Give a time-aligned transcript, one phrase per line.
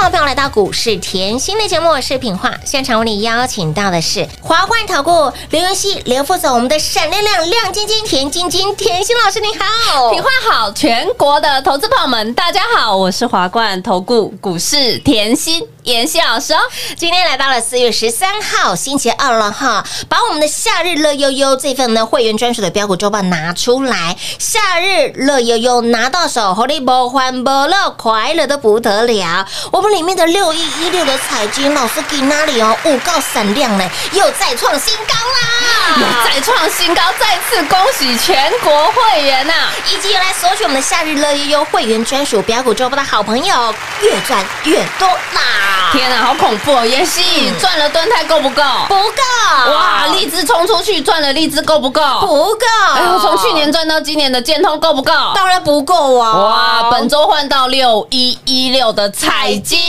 [0.00, 2.50] 众朋友来到股市甜心的节目，我是品化。
[2.64, 10.10] 现场为你邀请到的是华冠投顾刘云熙、刘副总，我们的闪亮亮、亮晶晶、甜晶晶、甜心老师，你好。
[10.10, 16.58] 品话好，全国的投资朋友们，大家好，我是华冠投顾股市甜心妍希老师哦。
[16.96, 29.46] 今天来到了四月十三号星期二了哈，把我们的夏日乐悠悠这份呢会员专属的标股周报拿出来，夏日乐悠悠拿到手，活力不欢不乐，快乐的不得了。
[29.70, 32.76] 我们里面的六一一六的彩金老师给哪里哦？
[32.84, 35.96] 五告闪亮呢，又再创新高啦！
[35.96, 39.52] 又再创新高，再次恭喜全国会员呐、
[39.90, 45.90] 以及来索取我们的夏日乐悠悠会员专属标股周报的好朋友，越赚越多啦！
[45.92, 46.86] 天哪，好恐怖哦！
[46.86, 48.62] 妍希赚了蹲泰够不够？
[48.88, 52.00] 不够哇，荔枝冲出去赚了荔枝够不够？
[52.20, 52.66] 不够！
[52.94, 55.12] 哎呦，从去年赚到今年的建通够不够？
[55.34, 56.32] 当然不够啊！
[56.32, 59.79] 哇，本周换到六一一六的彩金，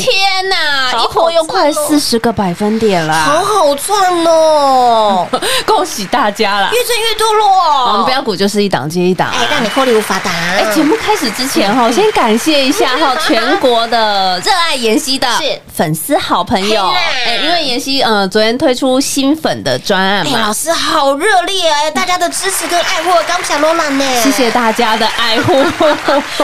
[0.00, 3.42] 天哪，一波又快四十个百分点了好啦！
[3.44, 5.26] 好赚哦，
[5.66, 6.70] 恭喜大家啦！
[6.72, 7.92] 越赚越多了。
[7.92, 9.36] 我们标股就是一档接一档啊。
[9.38, 10.32] 哎，让你获利无法挡。
[10.32, 16.88] 哎，节目开始之前哈， 先感谢一下哈 全国的热爱妍希的是粉丝好朋友。
[16.88, 20.52] 哎，因为妍希呃昨天推出新粉的专案哎，嘛老。
[20.52, 25.64] 师好热烈哎，大家的支持跟爱护，刚不想罗兰呢，谢谢大家的爱护。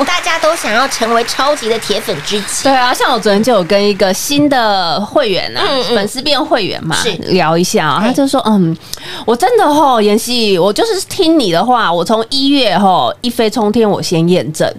[0.04, 2.64] 大家都想要成为超级的铁粉知己。
[2.64, 5.94] 对啊，像我昨天就有跟一个新的会员啊，嗯嗯。
[5.94, 6.96] 粉丝变会员嘛，
[7.28, 8.76] 聊一下他就说，嗯，
[9.24, 14.70] 我真的吼，妍希，我就是听你的话，我从一月吼一飞冲天，我先验证，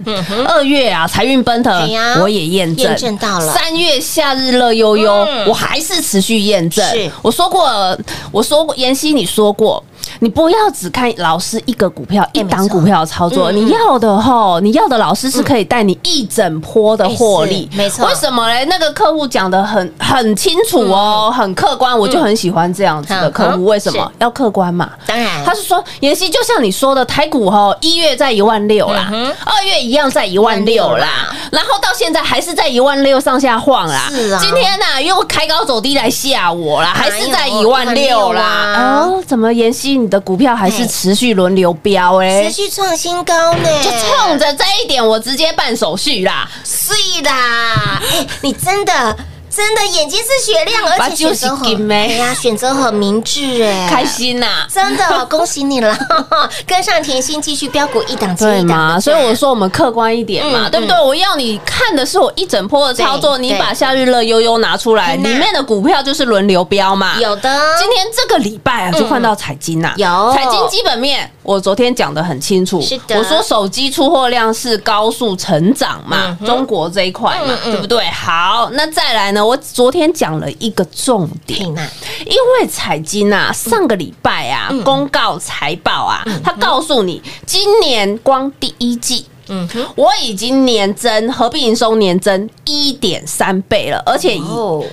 [0.46, 1.72] 二月啊财运奔腾
[2.20, 3.52] 我也验证，验证到了。
[3.52, 6.84] 三月夏日乐悠悠嗯，我还是持续验证。
[7.22, 7.98] 我说过，
[8.30, 9.82] 我说过，妍希你说过。
[10.20, 17.68] 你不要只看老师一个股票、一档股票的操作，你要的吼，你要的老师是可以带你一整波的获利。
[17.74, 18.06] 没错。
[18.06, 18.64] 为什么嘞？
[18.66, 23.64] 那个客户讲的很很清楚哦，很客观，我就很喜欢这样子的客户。
[23.64, 24.12] 为什么？
[24.18, 24.90] 要客观嘛？
[25.06, 29.10] 当然，他是说，妍希就像你说的，台股哈，一月在一万六啦
[29.44, 34.08] 二月一样在一万六啦，然后到现在还是在一万六上下晃啦。
[34.10, 34.38] 是啊。
[34.40, 38.42] 今天呐又开高走低来吓我啦，还是在一万六啦。
[38.42, 42.50] 16啊哦，怎么妍希你的股票还是哎持续轮流飙哎持？
[42.50, 46.48] 续创新高呢，就冲着这一点，我直接办手续啦。
[46.64, 46.92] 是
[47.22, 49.16] 啦，哎，你真的。
[49.54, 55.96] 真的眼睛是雪亮，而且选择就是金很，欸哎呀，选择很明智，哎，开心呐、真的 恭喜你了，
[56.66, 59.00] 跟上甜心，继续标股一档接一档？
[59.00, 60.96] 所以我说我们客观一点嘛，嗯对不对？
[61.00, 67.18] 我要你看的是我一整波的操作，你把夏日乐悠悠拿出来，里面的股票就是轮流标嘛。
[67.18, 70.32] 有的，今天这个礼拜啊，就换到彩金呐、嗯有。
[70.34, 72.80] 彩金基本面，我昨天讲的很清楚。
[72.80, 78.04] 是的我说手机出货量是高速成长嘛嗯，中国这一块嘛嗯，嗯对不对？
[78.10, 79.44] 好，那再来呢？
[79.44, 89.26] 我昨天讲了一个重点因为彩金啊，上个礼拜啊，嗯公告财报啊，他告诉你，今年光第一季。
[89.52, 94.38] 嗯，我已经年增合并营收年增一点三倍了，而且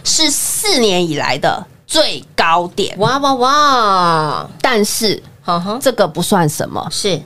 [0.04, 2.98] 是四年以来的最高点。
[2.98, 7.22] 哇哇哇，但是哼哼，这个不算什么，是。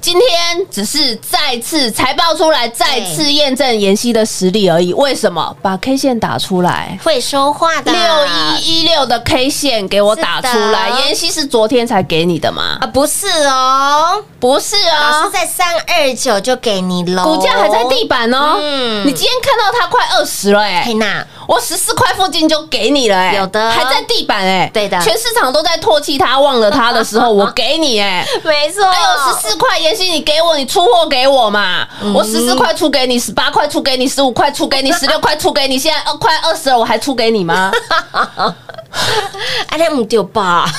[0.00, 4.94] 今天只是再次财报出来，再次验证妍希的实力而已。
[4.94, 5.54] 为什么？
[5.60, 6.98] 把 K 线打出来。
[7.04, 8.00] 会说话的，六
[8.58, 12.78] 一一六的 K 线给我打出来，妍希是昨天才给你的吗？
[12.80, 15.10] 啊，不是哦，不是哦。
[15.10, 18.56] 老师，在三二九就给你了，股价还在地板哦。
[18.58, 19.06] 嗯。
[19.06, 23.70] 你今天看到它快二十了哎、佩娜，我十四块附近就给你了哎、有的。
[23.70, 25.00] 还在地板哎、对的。
[25.00, 29.08] 全市场都在唾弃他、忘了他的时候， 我给你哎、没错，还有
[29.40, 31.86] 十四块，妍希你给我，你出货给我嘛？
[32.14, 37.70] 我十四块出给你，十八块出给你，十五块出给你，十六块出给你，现在二快二十了，我还出给你吗？
[39.68, 40.66] 哎， 那唔丢吧？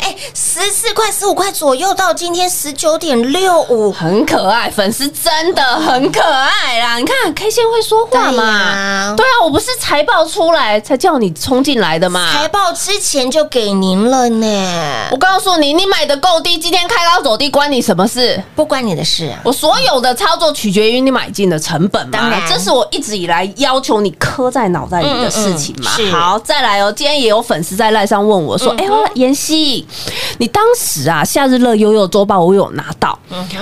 [0.00, 6.96] 哎，十四块、十五块左右，到今天十九点六五，很可爱，粉丝真的很可爱啦！
[6.96, 9.14] 你看 K 线会说话对嘛？
[9.16, 12.32] 对啊，我不是财报出来才叫你冲进来的嘛？
[12.32, 14.46] 财报之前就给您了呢
[15.12, 18.42] 我，告诉你，你买的够低，今天开高走低，关你什么事？
[18.54, 19.38] 不关你的事啊。
[19.44, 25.90] 我所有的操作取决于你买进的成本嘛，当然这是我一直以来要求你刻在脑袋里的事情嘛。
[26.10, 29.86] 好，再来哦，今天也有粉丝在赖上问我说：“哎呦，妍希，
[30.38, 33.18] 你当时啊，夏日乐悠悠周报我有拿到，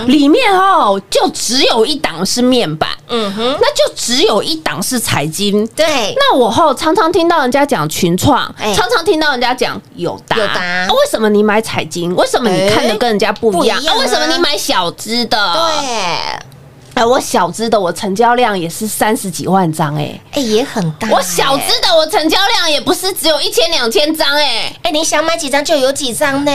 [0.06, 8.75] 里面哦就只有一档是面板，嗯哼，那就只有一档是财经。”对，那我后常常听到人家讲群创，哎。
[8.75, 10.62] 常常听到人家讲有达，有达。
[10.62, 12.14] 啊为什么你买彩金？
[12.14, 13.78] 为什么你看的跟人家不一样？
[13.99, 15.52] 为什么你买小资的？
[15.52, 16.53] 对，
[16.95, 21.09] 哎，我小资的，我成交量也是三十几万张，哎，哎，也很大。
[21.11, 24.73] 我小资的，我成交量也不是只有一千两千张，哎。
[24.83, 26.53] 哎，你想买几张就有几张呢。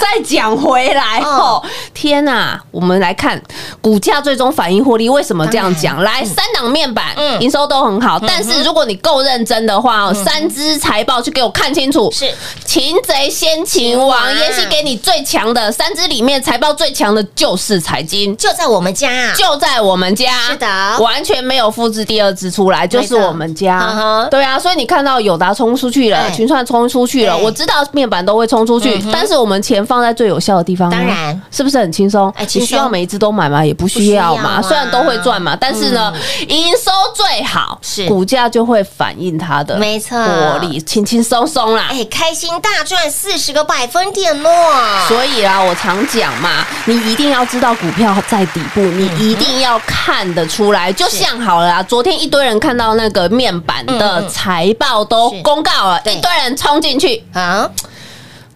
[0.00, 1.62] 再讲回来哦，
[1.94, 3.40] 天呐，我们来看
[3.80, 6.02] 股价最终反映获利，为什么这样讲？
[6.02, 12.28] 来，三档面板嗯营收都很好，但是如果你够认真的话哦，三只财报去给我看清楚，是
[12.64, 18.36] 擒贼先擒王，王妍希给你最强的三只里面，财报最强的就是财经。
[18.36, 20.66] 就在我们家啊，就在我们家，是的。
[21.00, 24.28] 完全没有复制第二只出来，就是我们嗯家。
[24.30, 31.42] 对啊，所以你看到友达冲出去了，群创冲出去了，我知道面板都会冲出去但是我们钱放在最有效的地方啊，当然。
[31.50, 32.32] 是不是很轻松？
[32.54, 33.64] 你需要每一只都买吗？
[33.64, 36.12] 也不需要嘛，虽然都会赚嘛，但是呢，
[36.48, 38.06] 营收最好，是。
[38.06, 40.16] 股价就会反映它的没错。
[40.18, 41.86] 获利，轻轻松松啦。
[41.90, 45.06] 哎，开心大赚四十个百分点哦。
[45.08, 50.92] 所以啊，我常讲嘛，你一定要知道股票在底部，你一定要看得出来。
[50.92, 57.68] 就像好了啊，昨天一堆人看到那个面板的财报都公告了，一堆人冲进去，啊，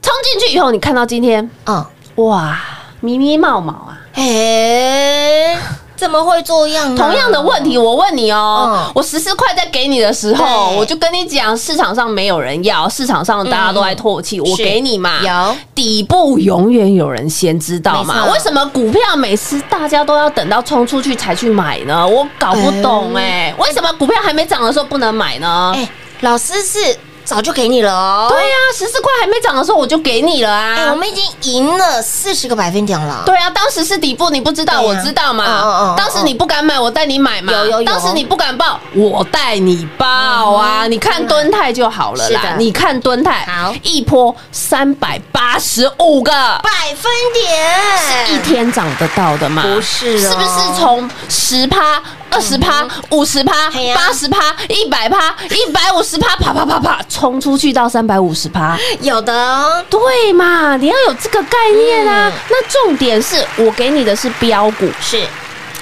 [0.01, 2.59] 冲进去以后，你看到今天啊，哇，
[3.01, 5.57] 迷迷冒冒啊，哎，
[6.03, 7.01] 怎么会这样呢？
[7.01, 15.21] 同样的问题，我问你哦，嗯我十四块在给你的时候，我就跟你讲，市场上没有人要，市场上大家都在唾弃，我给你嘛。
[15.23, 22.05] 有底部永远有人先知道嘛为什么股票每次大家都要等到冲出去才去买呢？
[22.05, 25.73] 我搞不懂哎、为什么股票还没涨的时候不能买呢？
[25.77, 25.89] 哎，
[26.23, 26.79] 老师是
[27.25, 28.27] 早就给你了哦。
[28.31, 30.95] 对呀、十四块还没涨的时候我就给你了哎，我啊。
[30.97, 33.23] 们已经赢了四十个百分点了。
[33.25, 35.95] 对啊，当时是底部，你不知道，啊我知道嘛嗯。
[35.97, 37.53] 当时你不敢买，我带你买嘛。
[37.53, 40.87] 有有有当时你不敢报，我带你报啊。
[40.87, 42.39] 你看蹲泰就好了是的。
[42.43, 49.63] 啦你看蹲泰，好一波三百八十五个，百分点是一天涨得到的吗？
[49.63, 58.77] 不是哦是不是从十趴、二十趴、五十趴八十趴、一百趴、一百五十趴，啪啪啪啪冲出去到三百五十趴？
[59.01, 60.77] 有的哦，对嘛？
[60.77, 62.33] 你要有这个概念啊。
[62.51, 65.25] 那重点是我给你的是标股，是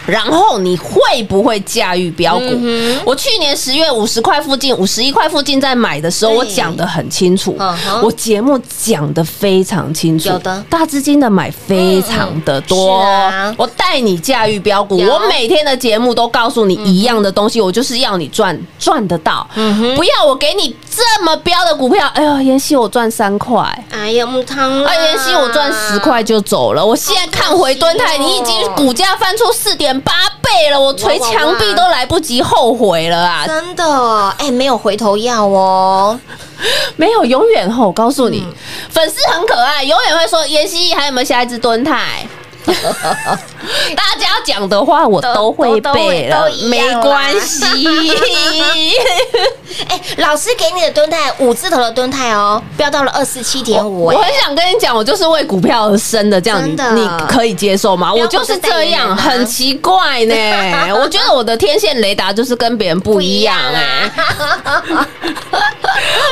[0.06, 2.46] 然后你会不会驾驭标股？
[2.50, 7.56] 嗯我去年十月五十块附近、五十一块附近在买的时候，我讲的很清楚
[8.02, 10.28] 我节目讲的非常清楚。
[10.28, 10.64] 有的。
[10.68, 13.54] 大资金的买非常的多，嗯嗯啊。
[13.58, 23.60] 我带你驾驭标股，我每天的节目都告诉你一样的东西，我就是要你赚赚得到，嗯不要我给你这么标的股票，哎呦，妍希我赚三块。
[23.90, 26.84] 哎呀木汤啦，哎，妍希，我赚十块就走了。
[26.84, 33.46] 我现在看回蹲泰，你已经股价翻出四点八倍了，我捶墙壁都来不及后悔了啊！
[33.46, 36.18] 真的哎，没有回头药哦。
[36.96, 38.46] 没有永远后，我告诉嗯你，
[38.90, 42.26] 粉丝很可爱，永远会说妍希还有没有下一只蹲泰？
[43.96, 47.64] 大家讲的话我都会背了没关系。
[49.88, 58.12] 哎，老师给你的蹲态五字头的蹲态哦，飙到了二四七点五，哎我很想跟你讲，我就是为股票而生的，这样你真的你可以接受吗？
[58.12, 60.34] 我就是这样，啊很奇怪呢。
[61.00, 64.10] 我觉得我的天线雷达就是跟别人不一样哎。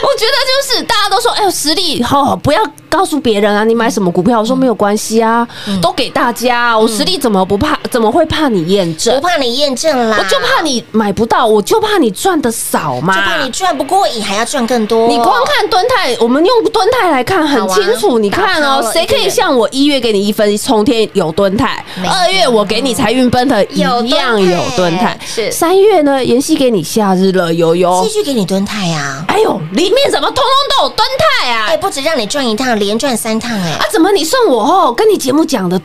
[0.00, 4.40] 我觉得就是大家都说，哎呦，实力好，不要告诉别人啊，你买什么股票？
[4.40, 6.78] 我说没有关系啊，嗯都给大家啊。
[6.78, 7.78] 我实力怎么不怕？
[7.90, 9.26] 怎么会怕你验证不？
[9.26, 13.14] 怕你验证啦，我就怕你买不到，我就怕你赚的少嘛。
[13.14, 15.08] 就怕你赚不过瘾，还要赚更多。
[15.08, 18.18] 你光看蹲泰，我们用蹲泰来看很清楚。
[18.18, 28.18] 你看哦谁可以像我一月给你一分冲天有蹲泰二月我给你财运奔腾一样有蹲泰，是三月呢，妍希给你夏日乐悠悠继。
[28.18, 29.24] 续给你蹲泰啊！
[29.28, 30.44] 哎呦，里面怎么通通
[30.76, 31.76] 都有蹲泰啊哎，？
[31.76, 33.84] 不止让你赚一趟，连赚三趟哎啊，！
[33.92, 35.80] 怎么你送我哦，跟你节目讲的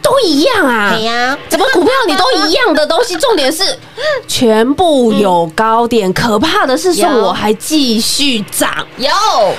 [0.00, 0.92] 都一样啊？
[0.94, 3.16] 对呀，怎么股票你都一样的东西？
[3.16, 3.64] 重点是
[4.28, 8.70] 全部有高点，可怕的是送我还继续涨。
[8.96, 9.10] 有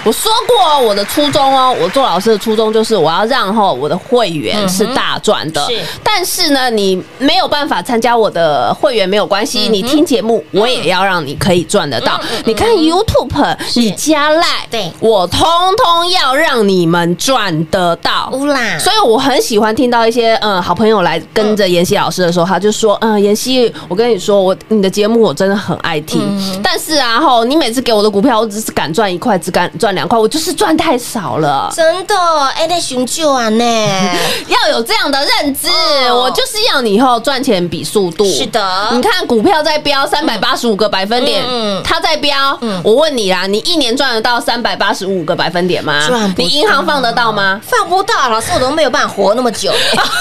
[0.03, 5.65] 我说过哦，我的初衷哦，我做老师的初衷就是我要让哈我的会员是大赚的。
[5.67, 12.19] 是但是呢，你没有办法参加我的会员没有关系，你听节目我也要让你可以赚得到。
[12.45, 15.39] 你看 YouTube，你加赖，对我通
[15.77, 18.27] 通要让你们赚得到。
[18.33, 26.19] 乌啦，所以我很喜欢听到一些嗯好朋友来跟着妍希老师的时候，他就说嗯妍希，我跟你说，我你的节目我真的很爱听，
[26.63, 31.71] 但是啊吼，你每次给我的股票，我只是敢赚一块，只敢赚两块，我就是赚太少了。
[31.75, 32.15] 真的
[32.55, 33.63] 哎，那寻救啊呢？
[34.47, 35.67] 要有这样的认知，
[36.09, 38.25] 哦我就是要你以后赚钱比速度。
[38.25, 46.31] 是的你看股票在飙三百八十五个百分点，嗯它在飙，我问你啦，你一年赚得到三百八十五个百分点吗赚？
[46.33, 47.61] 不你银行放得到吗？
[47.63, 49.71] 放不到，老师我都没有办法活那么久，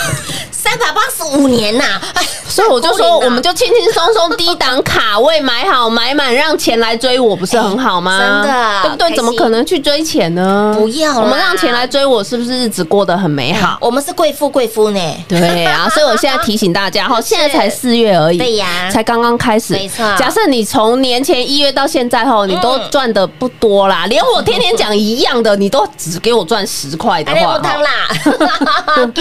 [0.53, 1.85] 三百八十五年呐！
[2.15, 8.19] 哎，所以我就说，我们就轻轻松松低档卡位买好买满，让钱来追我，不是很好吗？
[8.19, 9.17] 哎真的对不对？
[9.17, 10.75] 怎么可能去追钱呢？
[10.79, 13.79] 不要我们让钱来追我，是不是日子过得很美好？
[13.81, 19.73] 我们是贵妇贵妇呢，对啊， 所以我现在提醒大家哈，现在才四月而已，对呀才刚刚开始。
[19.75, 28.09] 没错假设你从年前一月到现在后，你都赚的不多啦，连我天天讲一样的，你都只给我赚十块的话，啦，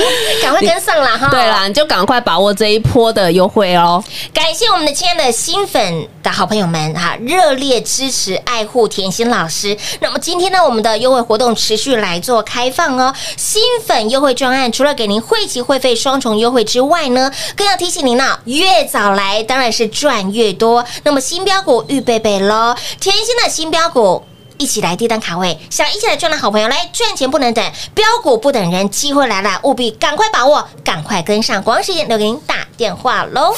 [0.41, 1.29] 赶快跟上啦哈！
[1.29, 4.03] 对啦，你就赶快把握这一波的优惠哦。
[4.33, 9.77] 感谢我们的亲爱的新粉的好朋友们哈，热烈支持爱护甜心老师。
[9.99, 13.13] 那么今天呢，我们的优惠活动持续来做开放哦。
[13.37, 20.83] 新粉优惠专案除了给您会期会费双重优惠之外呢，更要提醒您呢，越早来当然是赚越多。
[21.03, 24.23] 那么新标股预备备喽，甜心的新标股。
[24.57, 31.61] 一起来低档卡位，想一起来赚的好朋友，来赚钱不能等，标股不等人，机会来了，务必赶快把握，赶快跟上。
[31.63, 33.55] 广告时间留给您打电话喽。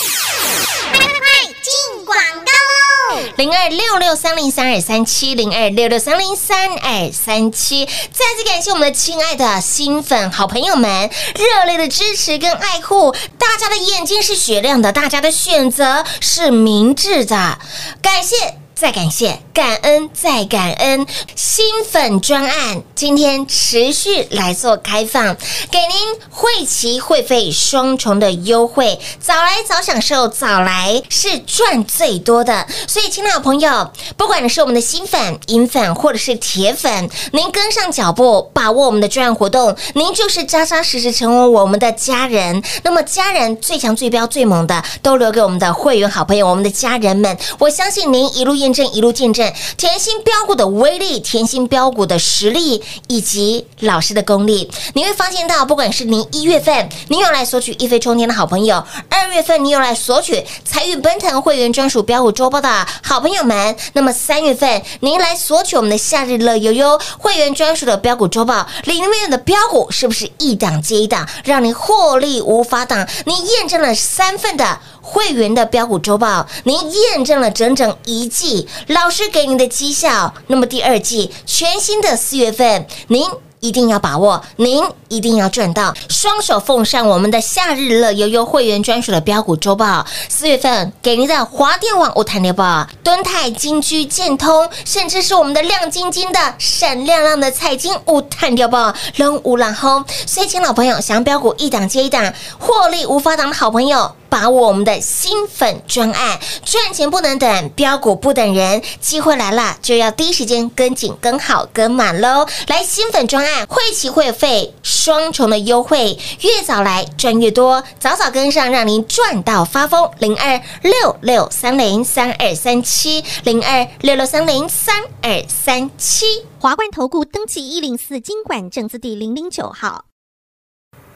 [3.37, 7.85] 零二六六三零三二三七，零二六六三零三二三七。
[7.85, 17.57] 再次感谢我们的亲爱的新粉好朋友们热烈的支持跟爱护，大家的眼睛是雪亮的，大家的选择是明智的，
[18.01, 18.64] 感谢。
[18.75, 25.37] 再感谢，感恩再感恩，新粉专案今天持续来做开放，
[25.71, 32.67] 给您会期会费双重的优惠，早来早享受，早来是赚最多的。
[32.85, 42.61] 所以，亲爱的朋友，不管你是我们的新粉、银粉或者是铁粉，您跟上脚步，把握我们的专案活动，您就是扎扎实实成为我们的家人。
[42.83, 47.37] 那么，家人最强、最标、最猛的，都留给我们的会员好朋友、我们的家人们。
[47.57, 54.71] 我相信您一路验证，一路见证甜心标股的威力、甜心标股的实力以及老师的功力。
[54.95, 73.07] 你会发现到，不管是您一月份您有来索取一飞冲天的好朋友，二月份您有来索取财运奔腾会员专属标股周报的好朋友们，那么三月份您来索取我们的夏日乐悠悠会员专属的标股周报，里面的标股是不是一档接一档，让你获利无法挡？
[73.25, 74.79] 您验证了三份的。
[75.05, 80.33] 会员的标股周报，您验证了整整一季老师给您的绩效。
[80.47, 83.23] 那么第二季全新的四月份，您。
[83.59, 90.05] 一定要把握，您一定要赚到，双手奉上我们的夏日乐悠悠会员专属的标股周报。
[90.29, 100.03] 四月份给您的华电网、物谈联报、敦泰、金居、建通，甚至是我们的亮晶晶的、闪亮亮的彩金物谈联报，扔无然后。
[100.27, 104.11] 所以，请老朋友想标股一档接一档，获利无法挡的好朋友。
[104.27, 112.45] 把握我们的新粉专案，赚钱不能等，标股不等人，机会来了就要第一时间跟紧、跟好、跟满喽！
[112.67, 120.09] 来，新粉专案，会期会费双重的优惠，越早来赚越多，早早跟上，让您赚到发疯。
[120.19, 126.25] 零二六六三零三二三七，零二六六三零三二三七。
[126.59, 130.05] 华冠投顾登记一零四经管证字第零零九号。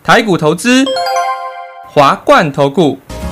[0.03, 0.85] 台股投资，
[1.87, 2.97] 华冠投顾。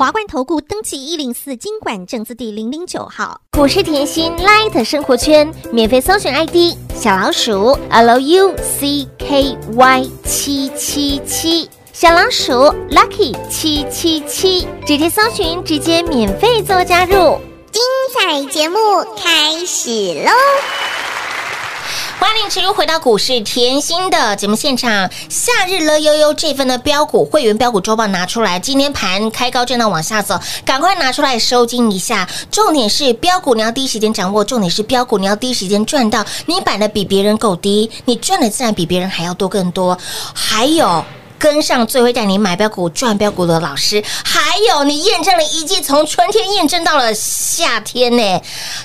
[0.00, 3.38] 华冠投顾登记一零四经管证字第零零九号。
[3.52, 9.06] 股市甜心 Light 生活圈免费搜寻 ID 小老鼠 Lucky
[10.24, 12.54] 七七七，小老鼠
[12.90, 17.38] Lucky 七七七，直接搜寻，直接免费做加入。
[17.70, 17.82] 精
[18.14, 18.78] 彩节目
[19.22, 20.30] 开始喽！
[22.20, 25.10] 欢迎持续回到股市甜心的节目现场。
[25.30, 32.28] 夏日乐悠悠这份的标股会员标股周报拿出来，今天盘开高震荡往下走，赶快拿出来收金一下。
[32.50, 36.22] 重点是标股你要第一时间掌握，重点是标股你要第一时间赚到。
[36.44, 39.98] 你摆的比别人够低，你赚的自然比别人还要多更多。
[40.34, 41.02] 还有。
[41.38, 48.42] 跟上最会带你买标股赚标股的老师，还有你验证了一季，从春天验证到了夏天呢，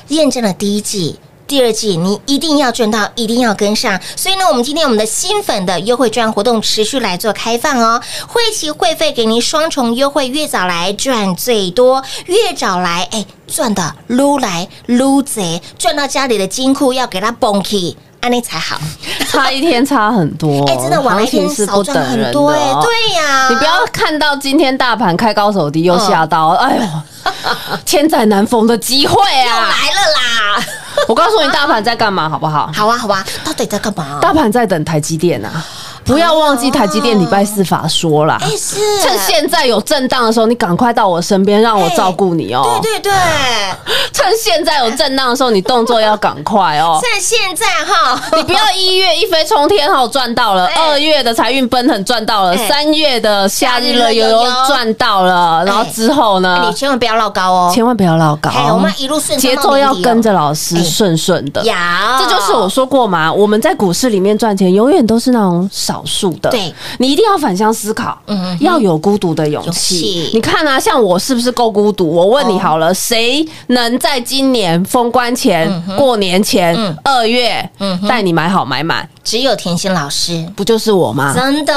[0.07, 1.19] 验证了第一季。
[1.47, 3.99] 第二季你一定要赚到，一定要跟上。
[4.15, 18.79] 所以呢，我们今天我们的新粉的优惠券活动持续来做开放哦，会期会费给您双重优惠，越早来赚最多，越早来哎赚的撸来撸贼，赚到家里的金库要给它崩起，安利才好。
[19.29, 26.83] 差一天差很多， 哎，真的往那天是少赚不等很多哎，哦对呀，你不要看到今天大盘开高走低又吓到，哎呦，
[27.85, 29.69] 千载难逢的机会啊又啊！
[29.69, 30.65] 来了啦！
[31.07, 32.69] 我告诉你，大盘在干嘛，好不好？
[32.73, 34.19] 好啊，好啊，到底在干嘛？
[34.21, 35.63] 大盘在等台积电啊！
[36.05, 38.37] 不要忘记台积电礼拜四法说啦。
[39.01, 42.79] 趁现在有震荡的时候，你赶快到我身边，让我照顾你哦。
[42.81, 43.13] 对对对，
[44.13, 46.99] 趁现在有震荡的时候，你动作要赶快哦。
[47.01, 50.75] 趁现在哈，你不要一月一飞冲天哈赚到了，哎。
[50.75, 52.67] 二月的财运奔腾赚到了，哎。
[52.67, 56.65] 三月的夏日乐悠悠赚到了，然后之后呢？
[56.69, 60.83] 你，千万不要落高哦，千万不要落高哎，我们一路顺节奏要跟着老师哎。
[60.83, 61.63] 顺顺的。
[61.63, 61.73] 有，
[62.19, 66.49] 这就是我说过嘛，我们在股市里面赚钱，永远都是那种少少数的。
[66.49, 70.31] 对，你一定要反向思考，嗯要有孤独的勇勇气气。
[70.33, 72.09] 你看啊，像我是不是够孤独？
[72.09, 79.07] 我问你好了，谁能在今年封关前、过年前嗯二月嗯带你买好买满？
[79.23, 81.33] 只有甜心老师，不就是我吗？
[81.33, 81.73] 真的。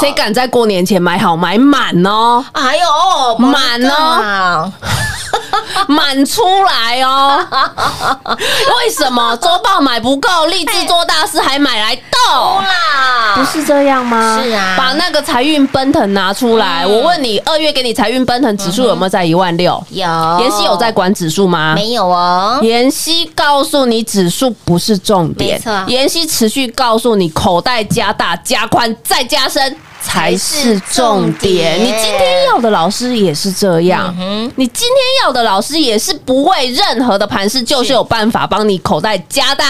[0.00, 2.44] 谁敢在过年前买好买满哦？
[2.52, 4.72] 哎呦，满哦哦！
[5.88, 7.38] 满出来哦！
[8.36, 12.32] 为什么周报买不够，立志做大事还买来斗？
[12.60, 14.40] 啦不是这样吗？
[14.42, 16.84] 是啊把那个财运奔腾拿出来。
[16.84, 19.82] 嗯我问你，二月给你财运奔腾指数有没有在一万六？
[19.90, 20.06] 有
[20.40, 21.74] 妍希有在管指数吗？
[21.74, 22.58] 没有哦？
[22.62, 25.84] 妍希告诉你，指数不是重点没错。
[25.88, 31.78] 妍希持续告诉你，口袋加大、加宽、再加深才是重点。
[31.80, 39.64] 你今天要的老师也是这样，嗯你今天要的老师也是不会任何的盘势，就是有办法帮你口袋加大。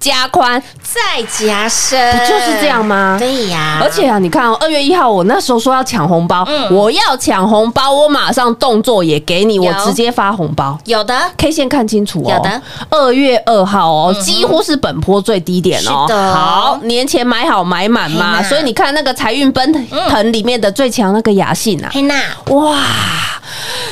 [0.00, 3.16] 加宽，再加深，不就是这样吗？
[3.18, 6.68] 对呀，而且啊，你看哦，二月一号我那时候说要抢红包，嗯。
[6.74, 10.78] 我要抢红包，我马上动作也给你，我直接发红包。
[10.84, 11.14] 有的。
[11.36, 12.62] K 线看清楚哦，有的。
[12.90, 16.06] 二月二号哦，几乎是本坡最低点哦。
[16.06, 16.34] 是的。
[16.34, 22.14] 好，年前买好买满嘛，所以你看那个财运奔腾里面的最强那个雅信啊，黑娜
[22.50, 22.76] 哇，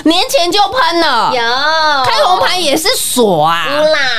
[0.05, 1.41] 年前就喷了，有。
[2.05, 3.67] 开红盘也是锁啊，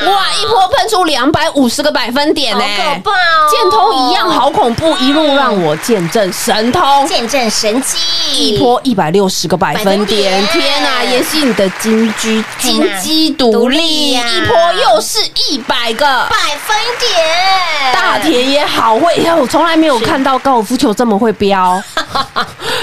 [0.05, 3.49] 哇，一波喷出两百五十个百分点呢、好可怕哦。
[3.49, 7.07] 建通一样好恐怖，一路让我见证神通。
[7.07, 7.97] 见证神迹，
[8.33, 10.63] 一波一百六十个百分点，百分点。
[10.63, 11.03] 天呐！
[11.03, 16.05] 妍希你的金居金鸡独独立，立呀一波又是一百个。
[16.05, 21.81] 百分点，大田也好会，哎我从来没有看到高尔夫球这么会飙，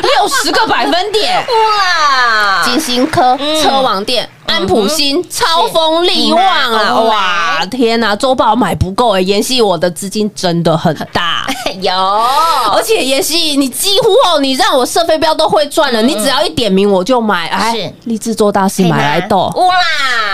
[0.02, 1.36] 六十个百分点。
[1.38, 3.62] 哇，金星科、嗯。
[3.62, 6.88] 车王店、安普新、超风力旺啊！
[6.90, 11.46] 嗯哇，天哪，周报买不够哎，妍希我的资金真的很大。
[11.80, 17.46] 有而且妍希，你几乎哦，你让我设飞镖都会赚了，你只要一点名我就买。
[17.48, 19.74] 哎，立志做大事买来斗，哇，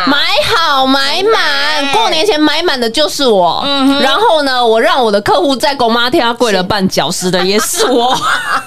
[0.07, 0.16] 买
[0.55, 3.62] 好买满，过年前买满的就是我。
[3.64, 8.16] 嗯然后呢，我让我的客户在狗妈天跪了半小时的也是我。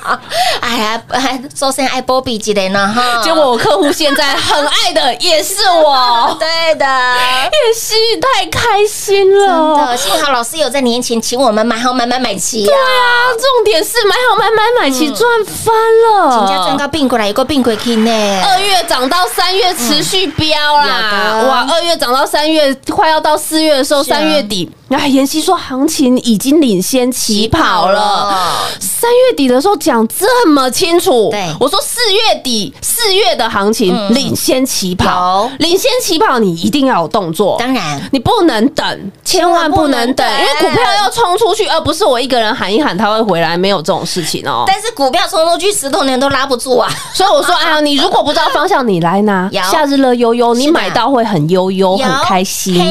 [0.62, 6.36] 哎呀，还周深爱波比之类呢哈，结果我客户现在很爱的也 是我。
[6.38, 6.86] 对的。
[6.86, 9.98] 也是太开心真了的，。
[9.98, 12.78] 幸好老师有在年前请我们买好买买买齐对啊！
[12.78, 18.12] 啊，重点是买好买买买齐赚翻了，人家赚到并过来，一个并过去呢。
[18.44, 21.66] 二月涨到三月持续飙啦，嗯哇！
[21.72, 28.68] 二月涨到三月，快要到四月的时候，三月底，哎，妍希说行情已经领先起跑了。
[28.80, 31.54] 三月底的时候讲这么清楚，对。
[31.60, 34.14] 我说四月底四月的行情嗯。
[34.14, 35.50] 领先起跑。
[35.50, 38.02] 有，领先起跑你一定要有动作，当然。
[38.12, 44.64] 你不能等，千万不能等，因为股票要冲出去，而不是我一个人喊一喊它会回来，没有这种事情哦。
[44.66, 46.90] 但是股票冲出去十多年都拉不住啊！
[47.14, 49.50] 所以我说， 哎呀，你如果不知道方向，你来拿。
[49.52, 49.62] 有。
[49.64, 52.82] 夏日乐悠悠，你买到会很悠悠，很开心。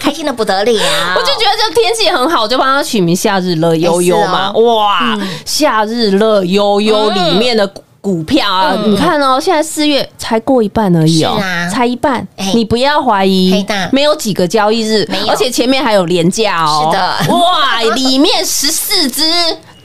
[0.00, 0.72] 开心的不得了。
[1.14, 4.52] 我就觉得这天气很好，就帮他取名夏日乐悠悠嘛。
[4.52, 7.70] 哇，夏日乐悠悠里面的。
[8.02, 11.40] 股票啊，嗯你看哦，现在四月才过一半而已哦，
[11.72, 12.50] 才一半哎。
[12.52, 16.90] 你不要怀疑没有几个交易日而且前面还有廉价哦。
[16.90, 19.22] 是的哇，里面十四只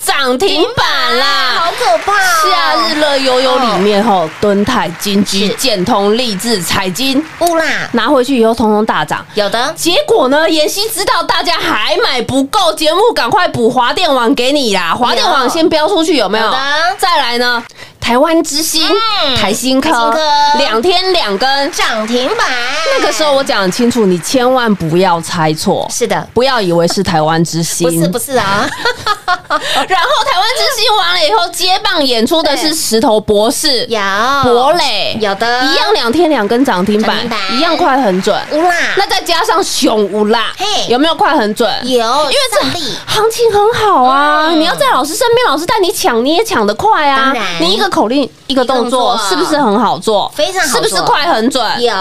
[0.07, 1.25] 涨停板啦，
[1.57, 2.17] 好可怕哦！
[2.49, 9.25] 夏日乐悠悠里面吼，敦泰、金居、是建通、立志、彩金不啦，拿回去以后，通通大涨。
[9.33, 10.49] 有的结果呢？
[10.49, 14.95] 妍希知道大家还买不够，节目赶快补华电网给你啦！
[14.95, 16.51] 华电网先标出去有没有有？
[16.97, 17.61] 再来呢？
[18.07, 20.17] 台湾之星、嗯台新科
[20.57, 21.69] 两天两根。
[21.73, 22.47] 涨停板。
[22.97, 28.65] 那个时候我讲得清楚，你千万不要猜错，是的，不要以为是台湾之星， 不是不是啊，
[29.49, 33.99] 然后台湾之星完了以后，接棒演出的是石头博士、有。
[34.43, 35.65] 博磊，有的。
[35.65, 37.17] 一样两天两根涨停板
[37.51, 38.41] 一样快很准。
[38.53, 41.69] 乌啦，那再加上熊五辣嘿，有没有快很准？
[41.83, 42.61] 有，因为这
[43.05, 44.57] 行情很好啊，嗯。
[44.61, 47.33] 你要在老师身边，老师带你抢，你也抢得快啊。
[47.59, 50.31] 你一个口令，一个动作，是不是很好做？
[50.35, 50.83] 非常好做。
[50.83, 51.81] 是不是快很准？
[51.81, 51.93] 有，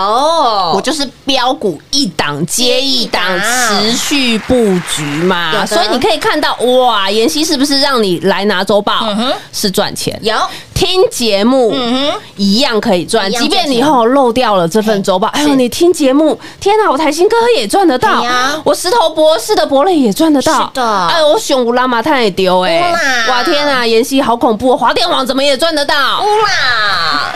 [0.75, 4.55] 我就是标股一档接一档持续布
[4.95, 5.67] 局嘛，的。
[5.67, 9.09] 所以你可以看到哇，妍希是不是让你来拿周报？
[9.55, 10.19] 是赚钱？
[10.23, 10.37] 有，
[10.77, 18.23] 听节目嗯哼，一样可以赚，即便你后漏掉了这份周报，哎呦，你听节目，天哪，我台新哥也赚得到。
[18.62, 21.07] 我石头博士的博类也赚得到，是的。
[21.07, 22.93] 哎呦，我熊乌拉马探也丢哎。
[23.27, 26.21] 哇，天哪，妍希好恐怖哦，华电网怎么也赚得到？
[26.23, 27.33] 乌啦，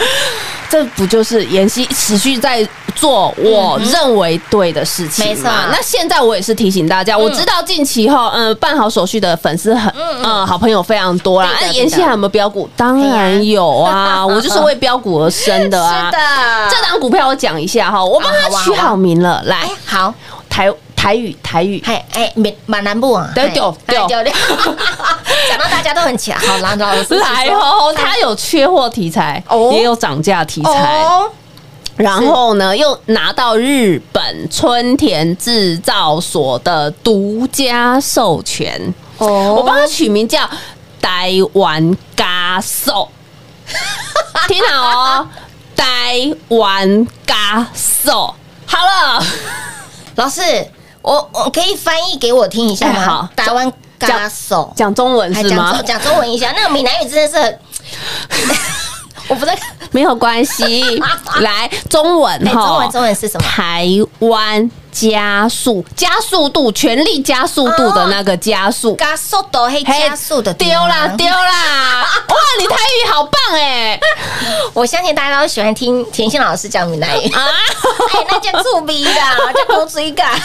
[0.70, 5.30] 这不就是妍希持续在做我认为对的事情吗？
[5.30, 11.50] 没错嗯那现在我也是提醒大家，我知道近期哈，嗯，办好手续的粉丝很，嗯，好朋友非常多啦。
[11.60, 12.68] 那妍希还有没有标股？
[12.76, 16.06] 当然有啊， 我就是为标股而生的啊。
[16.10, 16.18] 是的
[16.70, 20.14] 这档股票我讲一下哈，我帮啊好啊好啊它取好名了，来哎，好，
[20.48, 21.82] 台台语台语。
[21.86, 24.06] 嘿，哎，闽闽南部啊，对嘿对对。
[24.06, 24.32] 对对，
[25.48, 29.70] 讲到大家都很起来，好，来老师 来哦，它有缺货题材，哦。
[29.72, 31.30] 也有涨价题材，哦，
[31.96, 39.54] 然后呢，又拿到日本春田制造所的独家授权，哦。
[39.54, 40.46] 我帮它取名叫
[41.00, 43.08] 台湾嘎寿，
[44.48, 45.28] 听好哦，
[45.74, 48.34] 台湾嘎寿。
[48.66, 49.24] 好了，
[50.16, 50.42] 老师，
[51.02, 53.30] 我我可以翻译给我听一下吗？
[53.36, 56.18] 台湾歌手，讲中文是吗讲中？
[56.18, 57.58] 文一下，那个闽南语真的是，
[59.28, 59.56] 我不在。
[59.92, 60.82] 没有关系，
[61.40, 63.46] 来中文哎，哈，中文中文是什么？
[63.48, 63.86] 台
[64.20, 68.94] 湾加速加速度，全力加速度的那个加速。
[68.96, 72.02] 加速度嘿加速的丢啦丢啦！
[72.28, 73.98] 哇，你台语好棒哎！
[74.72, 77.46] 我相信大家都喜欢听甜心老师讲闽南语啊，
[78.14, 79.12] 哎，那叫醋逼的，
[79.54, 80.30] 叫口水感。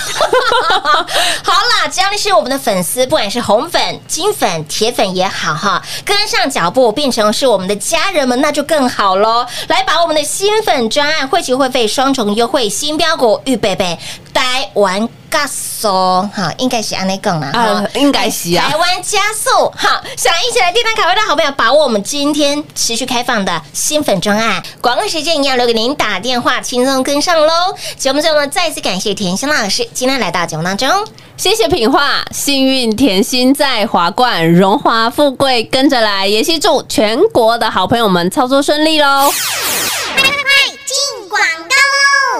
[1.43, 9.45] 好啦，只要你是我们的粉丝，不管是红粉、金粉、铁粉也好哈，跟上脚步变成是我们的家人们，那就更好喽。
[9.67, 13.97] 来把我们的新粉专案会期会费双重优惠新标股预备备，
[14.35, 27.53] 台湾加速哈，应该是安内讲啦哈啊，应该是啊台湾加速，好，想一起来订单卡位的好朋友，把握我们今天持续开放的新粉专案，广告时间一样留给您打电话，轻松跟上喽。
[27.97, 30.89] 节目最后呢，再次感谢甜心老师今天来到节目当中。
[31.37, 36.27] 谢谢品画，幸运甜心在华冠，荣华富贵跟着来。
[36.27, 39.29] 也希祝全国的好朋友们操作顺利喽！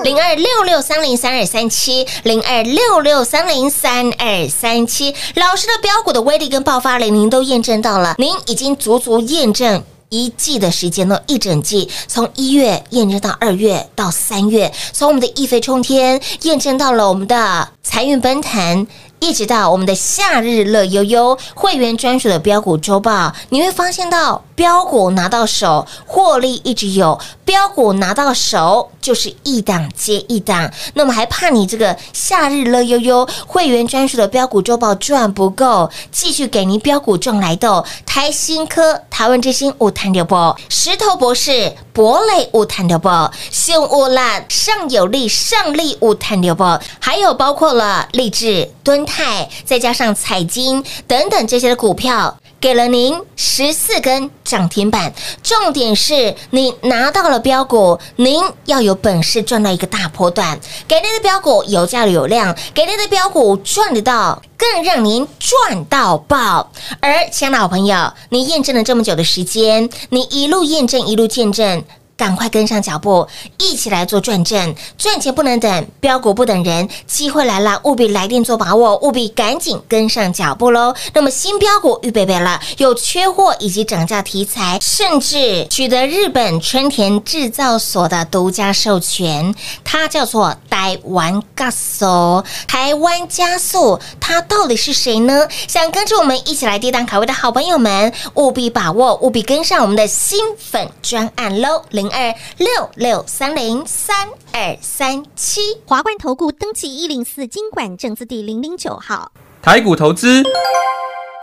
[0.05, 5.15] 零二六六三零三二三七，零二六六三零三二三七。
[5.33, 9.83] 老师的标股的威力跟爆发力，您都验证到了，您已经足足验证。
[10.09, 18.85] 一季的时间呢，一整季，从一月验证到二月到三月，从我们的一飞冲天验证到了我们的财运奔腾，
[19.19, 30.71] 一直到我们的夏日乐悠悠会员专属的标股周报，你会发现到标股拿到手，获利一直有，标股拿到手就是一档接一档。
[30.93, 52.37] 那么还怕你这个夏日乐悠悠会员专属的标股周报赚不够，继续给您标股中来豆，台新科、台湾之星五探六波，石头博士、博磊五探六波，新乌烂上有力上利五探六波，还有包括了励志、敦泰，再加上彩金等等这些的股票。
[52.57, 55.13] 给了您十四根涨停板，
[55.43, 60.59] 重点是你拿到了标股，您要有本事赚到一个大波段。
[60.87, 66.71] 给您的标股有价有量，给您的标股赚得到，更让您赚到爆。
[66.99, 71.83] 而亲爱的好朋友，你验证了这么久的时间，你一路验证，一路见证。
[72.17, 80.93] 赶快跟上脚步，一起来做转正，赚钱不能等，标股不等人，机会来了，务必来电做把握，务必赶紧跟上脚步喽。
[81.13, 95.47] 那么新标股预备备了，有缺货以及涨价题材，甚至取得日本春田制造所的独家授权，它叫做台湾 gas 台湾加速，它到底是谁呢？
[95.67, 105.61] 想跟着我们一起来跌档卡位的好朋友们，务必把握，务必跟上我们的新粉专案喽，零二六六三零三二三七。
[105.87, 109.31] 华冠投顾登记一零四经管证字第零零九号。
[109.59, 110.43] 台股投资，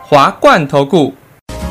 [0.04, 1.12] 华冠投顾。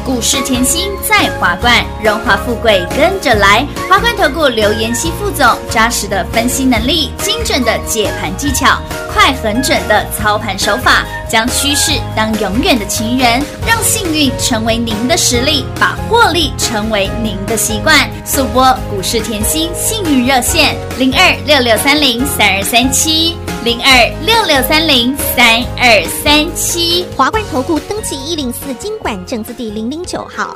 [0.05, 3.67] 股市甜心在华冠，荣华富贵跟着来。
[3.89, 8.79] 华冠投顾刘延熙副总，扎实的分析能力，精准的解盘技巧，
[9.13, 18.09] 快很准的操盘手法，将趋势当永远的情人，让幸运成为您的实力，把获利成为您的习惯。
[18.25, 27.05] 速播股市甜心幸运热线零二六六三零三二三七零二六六三零三二三七。
[27.17, 30.55] 华冠投顾登记一零四经管证字第零零九号。